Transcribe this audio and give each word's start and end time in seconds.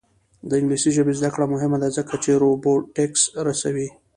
د 0.49 0.51
انګلیسي 0.59 0.89
ژبې 0.97 1.13
زده 1.19 1.29
کړه 1.33 1.45
مهمه 1.53 1.77
ده 1.83 1.89
ځکه 1.97 2.13
چې 2.23 2.39
روبوټکس 2.41 3.21
رسوي. 3.47 3.89